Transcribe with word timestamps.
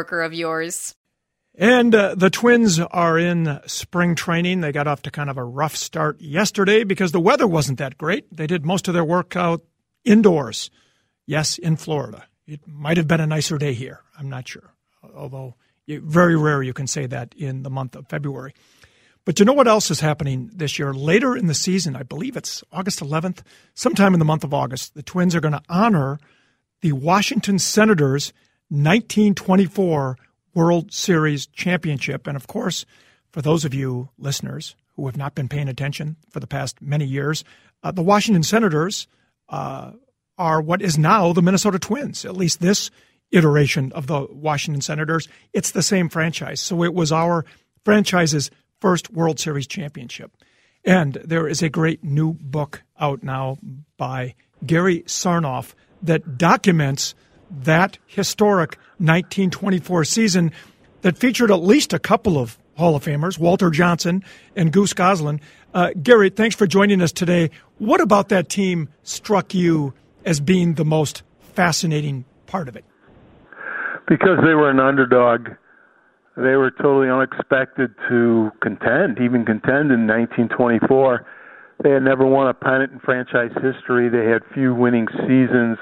of 0.00 0.34
yours. 0.34 0.94
And 1.56 1.94
uh, 1.94 2.16
the 2.16 2.30
Twins 2.30 2.80
are 2.80 3.16
in 3.18 3.60
spring 3.66 4.16
training. 4.16 4.60
They 4.60 4.72
got 4.72 4.88
off 4.88 5.02
to 5.02 5.10
kind 5.10 5.30
of 5.30 5.36
a 5.36 5.44
rough 5.44 5.76
start 5.76 6.20
yesterday 6.20 6.82
because 6.82 7.12
the 7.12 7.20
weather 7.20 7.46
wasn't 7.46 7.78
that 7.78 7.96
great. 7.96 8.34
They 8.36 8.48
did 8.48 8.64
most 8.66 8.88
of 8.88 8.94
their 8.94 9.04
workout 9.04 9.62
indoors. 10.04 10.70
Yes, 11.26 11.58
in 11.58 11.76
Florida. 11.76 12.26
It 12.46 12.66
might 12.66 12.96
have 12.96 13.08
been 13.08 13.20
a 13.20 13.26
nicer 13.26 13.56
day 13.56 13.72
here. 13.72 14.00
I'm 14.18 14.28
not 14.28 14.48
sure. 14.48 14.74
Although 15.14 15.54
very 15.86 16.36
rare 16.36 16.62
you 16.62 16.72
can 16.72 16.86
say 16.86 17.06
that 17.06 17.34
in 17.36 17.62
the 17.62 17.70
month 17.70 17.94
of 17.94 18.08
February. 18.08 18.52
But 19.24 19.38
you 19.38 19.46
know 19.46 19.54
what 19.54 19.68
else 19.68 19.90
is 19.90 20.00
happening 20.00 20.50
this 20.52 20.78
year? 20.78 20.92
Later 20.92 21.34
in 21.36 21.46
the 21.46 21.54
season, 21.54 21.96
I 21.96 22.02
believe 22.02 22.36
it's 22.36 22.62
August 22.70 23.00
11th, 23.00 23.40
sometime 23.74 24.12
in 24.12 24.18
the 24.18 24.24
month 24.24 24.44
of 24.44 24.52
August, 24.52 24.94
the 24.94 25.02
Twins 25.02 25.34
are 25.34 25.40
going 25.40 25.52
to 25.52 25.62
honor 25.68 26.18
the 26.82 26.92
Washington 26.92 27.58
Senators 27.58 28.32
1924 28.68 30.16
World 30.54 30.92
Series 30.92 31.46
championship. 31.46 32.26
And 32.26 32.36
of 32.36 32.46
course, 32.46 32.84
for 33.32 33.42
those 33.42 33.64
of 33.64 33.74
you 33.74 34.08
listeners 34.18 34.76
who 34.96 35.06
have 35.06 35.16
not 35.16 35.34
been 35.34 35.48
paying 35.48 35.68
attention 35.68 36.16
for 36.30 36.40
the 36.40 36.46
past 36.46 36.80
many 36.80 37.04
years, 37.04 37.44
uh, 37.82 37.90
the 37.90 38.02
Washington 38.02 38.42
Senators 38.42 39.06
uh, 39.48 39.92
are 40.38 40.60
what 40.60 40.80
is 40.80 40.96
now 40.96 41.32
the 41.32 41.42
Minnesota 41.42 41.78
Twins, 41.78 42.24
at 42.24 42.36
least 42.36 42.60
this 42.60 42.90
iteration 43.32 43.92
of 43.92 44.06
the 44.06 44.26
Washington 44.30 44.80
Senators. 44.80 45.28
It's 45.52 45.72
the 45.72 45.82
same 45.82 46.08
franchise. 46.08 46.60
So 46.60 46.82
it 46.84 46.94
was 46.94 47.12
our 47.12 47.44
franchise's 47.84 48.50
first 48.80 49.12
World 49.12 49.38
Series 49.38 49.66
championship. 49.66 50.32
And 50.84 51.14
there 51.14 51.48
is 51.48 51.62
a 51.62 51.68
great 51.68 52.04
new 52.04 52.34
book 52.34 52.82
out 53.00 53.22
now 53.22 53.58
by 53.96 54.34
Gary 54.64 55.00
Sarnoff 55.02 55.74
that 56.02 56.36
documents 56.38 57.14
that 57.50 57.98
historic 58.06 58.78
1924 58.98 60.04
season 60.04 60.52
that 61.02 61.18
featured 61.18 61.50
at 61.50 61.62
least 61.62 61.92
a 61.92 61.98
couple 61.98 62.38
of 62.38 62.58
Hall 62.76 62.96
of 62.96 63.04
Famers, 63.04 63.38
Walter 63.38 63.70
Johnson 63.70 64.24
and 64.56 64.72
Goose 64.72 64.92
Goslin. 64.92 65.40
Uh, 65.72 65.90
Gary, 66.02 66.30
thanks 66.30 66.56
for 66.56 66.66
joining 66.66 67.00
us 67.00 67.12
today. 67.12 67.50
What 67.78 68.00
about 68.00 68.28
that 68.30 68.48
team 68.48 68.88
struck 69.02 69.54
you 69.54 69.94
as 70.24 70.40
being 70.40 70.74
the 70.74 70.84
most 70.84 71.22
fascinating 71.54 72.24
part 72.46 72.68
of 72.68 72.76
it? 72.76 72.84
Because 74.08 74.38
they 74.44 74.54
were 74.54 74.70
an 74.70 74.80
underdog. 74.80 75.48
They 76.36 76.56
were 76.56 76.70
totally 76.70 77.08
unexpected 77.08 77.94
to 78.08 78.50
contend, 78.60 79.18
even 79.20 79.44
contend 79.44 79.92
in 79.92 80.06
1924. 80.06 81.24
They 81.82 81.90
had 81.90 82.02
never 82.02 82.26
won 82.26 82.48
a 82.48 82.54
pennant 82.54 82.92
in 82.92 83.00
franchise 83.00 83.52
history. 83.62 84.08
They 84.08 84.26
had 84.26 84.42
few 84.52 84.74
winning 84.74 85.06
seasons. 85.26 85.78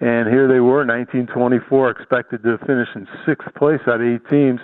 And 0.00 0.28
here 0.28 0.48
they 0.48 0.60
were, 0.60 0.86
1924, 0.86 1.90
expected 1.90 2.42
to 2.42 2.56
finish 2.58 2.88
in 2.94 3.06
sixth 3.26 3.54
place 3.54 3.80
out 3.86 4.00
of 4.00 4.06
eight 4.06 4.26
teams, 4.30 4.60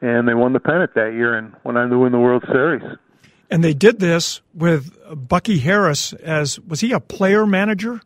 and 0.00 0.28
they 0.28 0.34
won 0.34 0.52
the 0.52 0.60
pennant 0.60 0.94
that 0.94 1.14
year 1.14 1.36
and 1.36 1.52
went 1.64 1.76
on 1.76 1.90
to 1.90 1.98
win 1.98 2.12
the 2.12 2.18
World 2.18 2.44
Series. 2.46 2.84
And 3.50 3.64
they 3.64 3.74
did 3.74 3.98
this 3.98 4.40
with 4.54 4.96
Bucky 5.28 5.58
Harris 5.58 6.12
as 6.12 6.60
was 6.60 6.80
he 6.80 6.92
a 6.92 7.00
player 7.00 7.46
manager? 7.46 8.00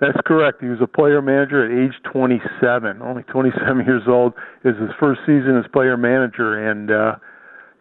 That's 0.00 0.18
correct. 0.24 0.62
He 0.62 0.68
was 0.68 0.80
a 0.80 0.86
player 0.86 1.20
manager 1.20 1.64
at 1.64 1.70
age 1.70 1.94
27, 2.10 3.02
only 3.02 3.22
27 3.24 3.84
years 3.86 4.02
old. 4.08 4.32
It 4.64 4.68
was 4.68 4.76
his 4.78 4.90
first 4.98 5.20
season 5.20 5.56
as 5.62 5.70
player 5.72 5.96
manager, 5.96 6.68
and 6.68 6.90
uh, 6.90 7.16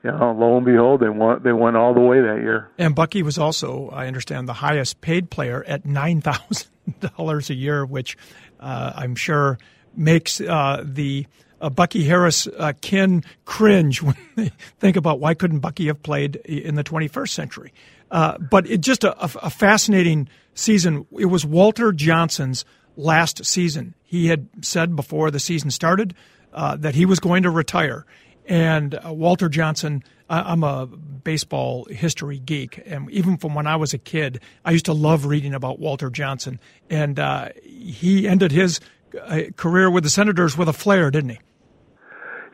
you 0.04 0.12
know, 0.12 0.36
lo 0.38 0.58
and 0.58 0.66
behold, 0.66 1.02
they 1.02 1.10
won. 1.10 1.42
They 1.44 1.54
went 1.54 1.78
all 1.78 1.94
the 1.94 2.00
way 2.00 2.22
that 2.22 2.42
year. 2.42 2.70
And 2.78 2.96
Bucky 2.96 3.22
was 3.22 3.38
also, 3.38 3.90
I 3.90 4.08
understand, 4.08 4.48
the 4.48 4.54
highest 4.54 5.02
paid 5.02 5.30
player 5.30 5.64
at 5.68 5.86
nine 5.86 6.22
thousand 6.22 6.70
dollars 7.18 7.50
a 7.50 7.54
year, 7.54 7.86
which 7.86 8.18
uh, 8.60 8.94
I'm 8.96 9.16
sure 9.16 9.58
makes 9.96 10.42
uh, 10.42 10.84
the 10.86 11.28
uh, 11.60 11.70
Bucky 11.70 12.04
Harris 12.04 12.48
uh, 12.48 12.74
kin 12.82 13.24
cringe 13.46 14.02
when 14.02 14.16
they 14.36 14.52
think 14.80 14.96
about 14.98 15.20
why 15.20 15.34
couldn't 15.34 15.60
Bucky 15.60 15.88
have 15.88 16.02
played 16.02 16.38
in 16.38 16.76
the 16.76 16.84
21st 16.84 17.30
century. 17.30 17.74
Uh, 18.10 18.38
but 18.38 18.70
it 18.70 18.82
just 18.82 19.04
a, 19.04 19.16
a 19.24 19.50
fascinating 19.50 20.28
season. 20.54 21.06
It 21.18 21.26
was 21.26 21.46
Walter 21.46 21.92
Johnson's 21.94 22.66
last 22.98 23.46
season. 23.46 23.94
He 24.04 24.28
had 24.28 24.50
said 24.62 24.96
before 24.96 25.32
the 25.32 25.40
season 25.40 25.72
started 25.72 26.14
uh, 26.54 26.76
that 26.78 26.96
he 26.96 27.06
was 27.06 27.20
going 27.20 27.44
to 27.44 27.50
retire. 27.50 28.06
And 28.46 28.96
uh, 28.96 29.14
Walter 29.14 29.50
Johnson, 29.50 30.04
I, 30.30 30.52
am 30.52 30.64
a 30.64 30.88
baseball 30.88 31.86
history 31.86 32.40
geek, 32.40 32.82
and 32.86 33.10
even 33.12 33.38
from 33.38 33.54
when 33.54 33.68
I 33.68 33.76
was 33.76 33.94
a 33.94 33.98
kid, 33.98 34.42
I 34.66 34.72
used 34.72 34.86
to 34.86 34.94
love 34.94 35.26
reading 35.26 35.54
about 35.54 35.80
Walter 35.80 36.10
Johnson. 36.10 36.60
And 36.90 37.20
uh, 37.20 37.50
he 37.64 38.28
ended 38.28 38.52
his 38.52 38.80
uh, 39.20 39.42
career 39.56 39.90
with 39.90 40.04
the 40.04 40.10
Senators 40.10 40.58
with 40.58 40.68
a 40.68 40.74
flair, 40.74 41.12
didn't 41.12 41.32
he? 41.32 41.40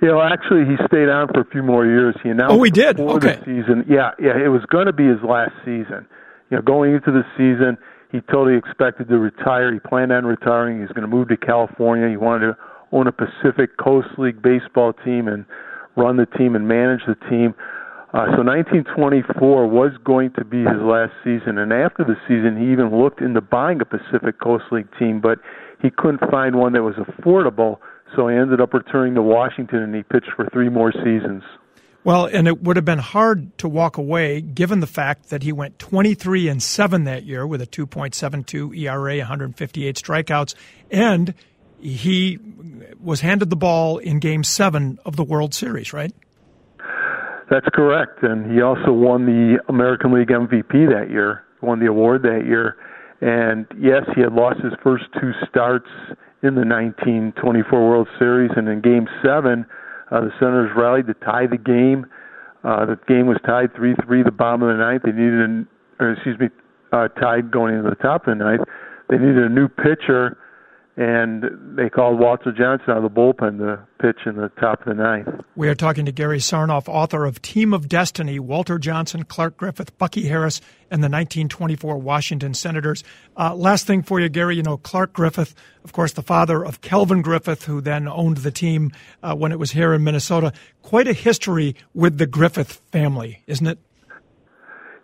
You 0.01 0.09
know, 0.09 0.21
actually, 0.21 0.65
he 0.65 0.75
stayed 0.85 1.09
on 1.09 1.27
for 1.33 1.41
a 1.41 1.45
few 1.45 1.63
more 1.63 1.85
years. 1.85 2.15
He 2.21 2.29
announced 2.29 2.53
oh, 2.53 2.61
he 2.61 2.69
did. 2.69 2.99
Okay. 2.99 3.35
the 3.35 3.45
season. 3.45 3.85
Yeah, 3.89 4.11
yeah, 4.19 4.37
it 4.37 4.49
was 4.49 4.61
going 4.69 4.85
to 4.85 4.93
be 4.93 5.07
his 5.07 5.21
last 5.27 5.53
season. 5.65 6.05
You 6.51 6.57
know, 6.57 6.61
going 6.61 6.93
into 6.93 7.11
the 7.11 7.23
season, 7.35 7.77
he 8.11 8.21
totally 8.31 8.57
expected 8.57 9.09
to 9.09 9.17
retire. 9.17 9.73
He 9.73 9.79
planned 9.79 10.11
on 10.11 10.25
retiring. 10.25 10.77
He 10.77 10.81
was 10.81 10.91
going 10.91 11.01
to 11.01 11.13
move 11.13 11.29
to 11.29 11.37
California. 11.37 12.07
He 12.09 12.17
wanted 12.17 12.53
to 12.53 12.57
own 12.91 13.07
a 13.07 13.11
Pacific 13.11 13.77
Coast 13.77 14.07
League 14.17 14.41
baseball 14.41 14.93
team 14.93 15.27
and 15.27 15.45
run 15.97 16.15
the 16.17 16.25
team 16.37 16.55
and 16.55 16.67
manage 16.67 17.01
the 17.07 17.15
team. 17.29 17.53
Uh, 18.13 18.31
so 18.37 18.43
1924 18.45 19.67
was 19.67 19.91
going 20.05 20.31
to 20.31 20.45
be 20.45 20.59
his 20.59 20.79
last 20.79 21.11
season, 21.25 21.57
and 21.57 21.73
after 21.73 22.05
the 22.05 22.15
season, 22.27 22.55
he 22.55 22.71
even 22.71 22.89
looked 22.89 23.19
into 23.19 23.41
buying 23.41 23.81
a 23.81 23.85
Pacific 23.85 24.39
Coast 24.39 24.63
League 24.71 24.87
team, 24.97 25.19
but 25.19 25.39
he 25.81 25.89
couldn't 25.89 26.21
find 26.31 26.55
one 26.55 26.71
that 26.73 26.83
was 26.83 26.95
affordable. 26.95 27.79
So 28.15 28.29
he 28.29 28.37
ended 28.37 28.61
up 28.61 28.73
returning 28.73 29.15
to 29.15 29.21
Washington, 29.21 29.79
and 29.83 29.93
he 29.93 30.03
pitched 30.03 30.31
for 30.37 30.47
three 30.53 30.69
more 30.69 30.93
seasons. 30.93 31.43
Well, 32.05 32.25
and 32.25 32.47
it 32.47 32.63
would 32.63 32.77
have 32.77 32.85
been 32.85 32.99
hard 32.99 33.57
to 33.57 33.67
walk 33.67 33.97
away 33.97 34.39
given 34.39 34.79
the 34.79 34.87
fact 34.87 35.29
that 35.29 35.43
he 35.43 35.51
went 35.51 35.77
23 35.77 36.47
and 36.47 36.63
7 36.63 37.03
that 37.03 37.23
year 37.25 37.45
with 37.45 37.61
a 37.61 37.67
2.72 37.67 38.77
ERA, 38.77 39.17
158 39.17 39.95
strikeouts, 39.97 40.55
and 40.89 41.33
he 41.79 42.39
was 42.99 43.21
handed 43.21 43.49
the 43.49 43.55
ball 43.55 43.97
in 43.97 44.19
game 44.19 44.43
7 44.43 44.99
of 45.05 45.15
the 45.15 45.23
World 45.23 45.53
Series, 45.53 45.93
right? 45.93 46.13
That's 47.49 47.67
correct, 47.73 48.23
and 48.23 48.51
he 48.51 48.61
also 48.61 48.91
won 48.91 49.25
the 49.25 49.59
American 49.69 50.13
League 50.13 50.27
MVP 50.27 50.91
that 50.91 51.09
year, 51.09 51.45
won 51.61 51.79
the 51.79 51.85
award 51.85 52.23
that 52.23 52.43
year. 52.45 52.75
And 53.21 53.65
yes, 53.79 54.03
he 54.15 54.21
had 54.21 54.33
lost 54.33 54.59
his 54.61 54.73
first 54.83 55.05
two 55.19 55.31
starts 55.49 55.87
in 56.43 56.55
the 56.55 56.67
1924 56.67 57.89
World 57.89 58.07
Series, 58.19 58.51
and 58.55 58.67
in 58.67 58.81
Game 58.81 59.07
Seven, 59.23 59.65
uh, 60.11 60.21
the 60.21 60.31
Senators 60.39 60.71
rallied 60.75 61.07
to 61.07 61.13
tie 61.25 61.47
the 61.47 61.57
game. 61.57 62.05
Uh, 62.63 62.85
the 62.85 62.99
game 63.07 63.27
was 63.27 63.37
tied 63.45 63.73
3-3 63.73 64.25
the 64.25 64.31
bottom 64.31 64.61
of 64.63 64.69
the 64.75 64.83
ninth. 64.83 65.03
They 65.03 65.11
needed, 65.11 65.39
an, 65.39 65.67
or 65.99 66.11
excuse 66.13 66.37
me, 66.39 66.47
uh, 66.91 67.07
tied 67.19 67.49
going 67.49 67.75
into 67.75 67.89
the 67.89 67.95
top 67.95 68.27
of 68.27 68.37
the 68.37 68.43
ninth. 68.43 68.61
They 69.09 69.17
needed 69.17 69.39
a 69.39 69.49
new 69.49 69.67
pitcher, 69.67 70.37
and 70.97 71.43
they 71.77 71.89
called 71.89 72.19
Walter 72.19 72.51
Johnson 72.51 72.89
out 72.89 72.97
of 72.97 73.03
the 73.03 73.09
bullpen 73.09 73.59
to 73.59 73.87
pitch 74.01 74.25
in 74.25 74.35
the 74.35 74.49
top 74.59 74.81
of 74.81 74.87
the 74.87 74.95
ninth. 74.95 75.27
We 75.55 75.69
are 75.69 75.75
talking 75.75 76.05
to 76.05 76.11
Gary 76.11 76.39
Sarnoff, 76.39 76.89
author 76.89 77.23
of 77.23 77.39
Team 77.43 77.71
of 77.71 77.87
Destiny, 77.87 78.39
Walter 78.39 78.79
Johnson, 78.79 79.23
Clark 79.23 79.57
Griffith, 79.57 79.95
Bucky 79.99 80.27
Harris, 80.27 80.59
and 80.89 81.03
the 81.03 81.09
1924 81.09 81.99
Washington 81.99 82.55
Senators. 82.55 83.03
Uh, 83.37 83.53
last 83.53 83.85
thing 83.85 84.01
for 84.01 84.19
you, 84.19 84.27
Gary, 84.27 84.55
you 84.55 84.63
know, 84.63 84.77
Clark 84.77 85.13
Griffith, 85.13 85.53
of 85.83 85.93
course, 85.93 86.13
the 86.13 86.23
father 86.23 86.65
of 86.65 86.81
Calvin 86.81 87.21
Griffith, 87.21 87.65
who 87.65 87.79
then 87.79 88.07
owned 88.07 88.37
the 88.37 88.51
team 88.51 88.91
uh, 89.21 89.35
when 89.35 89.51
it 89.51 89.59
was 89.59 89.71
here 89.71 89.93
in 89.93 90.03
Minnesota. 90.03 90.51
Quite 90.81 91.07
a 91.07 91.13
history 91.13 91.75
with 91.93 92.17
the 92.17 92.25
Griffith 92.25 92.81
family, 92.91 93.43
isn't 93.45 93.67
it? 93.67 93.77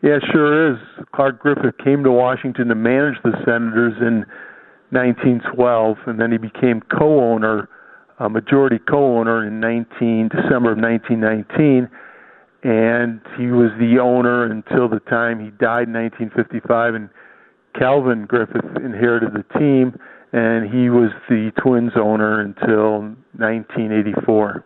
Yeah, 0.01 0.17
sure 0.33 0.73
is. 0.73 0.79
Clark 1.13 1.39
Griffith 1.39 1.75
came 1.83 2.03
to 2.03 2.11
Washington 2.11 2.67
to 2.69 2.75
manage 2.75 3.15
the 3.23 3.31
Senators 3.45 3.93
in 4.01 4.25
1912, 4.93 5.97
and 6.05 6.19
then 6.19 6.31
he 6.31 6.37
became 6.37 6.81
co-owner, 6.81 7.67
a 8.19 8.29
majority 8.29 8.79
co-owner 8.79 9.45
in 9.47 9.59
19 9.59 10.29
December 10.29 10.71
of 10.71 10.77
1919, 10.77 11.89
and 12.63 13.19
he 13.37 13.47
was 13.47 13.71
the 13.79 13.99
owner 13.99 14.45
until 14.45 14.87
the 14.87 15.01
time 15.09 15.43
he 15.43 15.51
died 15.51 15.87
in 15.87 15.93
1955. 15.93 16.95
And 16.95 17.09
Calvin 17.77 18.25
Griffith 18.25 18.77
inherited 18.77 19.33
the 19.33 19.43
team, 19.59 19.99
and 20.31 20.71
he 20.71 20.89
was 20.89 21.11
the 21.27 21.51
Twins 21.61 21.91
owner 21.95 22.39
until 22.39 23.01
1984. 23.35 24.63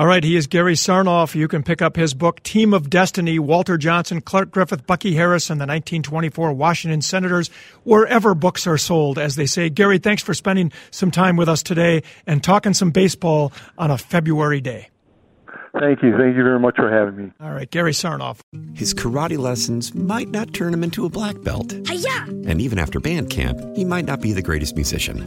All 0.00 0.06
right, 0.06 0.24
he 0.24 0.34
is 0.34 0.46
Gary 0.46 0.76
Sarnoff. 0.76 1.34
You 1.34 1.46
can 1.46 1.62
pick 1.62 1.82
up 1.82 1.94
his 1.94 2.14
book, 2.14 2.42
Team 2.42 2.72
of 2.72 2.88
Destiny, 2.88 3.38
Walter 3.38 3.76
Johnson, 3.76 4.22
Clark 4.22 4.50
Griffith, 4.50 4.86
Bucky 4.86 5.14
Harris, 5.14 5.50
and 5.50 5.60
the 5.60 5.66
1924 5.66 6.54
Washington 6.54 7.02
Senators, 7.02 7.50
wherever 7.84 8.34
books 8.34 8.66
are 8.66 8.78
sold, 8.78 9.18
as 9.18 9.36
they 9.36 9.44
say. 9.44 9.68
Gary, 9.68 9.98
thanks 9.98 10.22
for 10.22 10.32
spending 10.32 10.72
some 10.90 11.10
time 11.10 11.36
with 11.36 11.50
us 11.50 11.62
today 11.62 12.02
and 12.26 12.42
talking 12.42 12.72
some 12.72 12.92
baseball 12.92 13.52
on 13.76 13.90
a 13.90 13.98
February 13.98 14.62
day. 14.62 14.88
Thank 15.78 16.02
you. 16.02 16.16
Thank 16.16 16.34
you 16.34 16.44
very 16.44 16.58
much 16.58 16.76
for 16.76 16.90
having 16.90 17.16
me. 17.26 17.32
All 17.38 17.52
right, 17.52 17.70
Gary 17.70 17.92
Sarnoff. 17.92 18.40
His 18.72 18.94
karate 18.94 19.36
lessons 19.36 19.94
might 19.94 20.30
not 20.30 20.54
turn 20.54 20.72
him 20.72 20.82
into 20.82 21.04
a 21.04 21.10
black 21.10 21.42
belt. 21.42 21.74
Hi-ya! 21.88 22.24
And 22.46 22.62
even 22.62 22.78
after 22.78 23.00
band 23.00 23.28
camp, 23.28 23.60
he 23.76 23.84
might 23.84 24.06
not 24.06 24.22
be 24.22 24.32
the 24.32 24.40
greatest 24.40 24.76
musician. 24.76 25.26